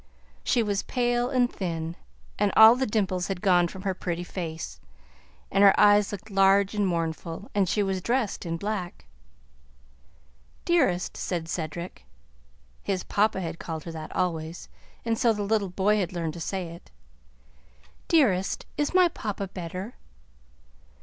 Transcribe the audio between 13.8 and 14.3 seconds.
her that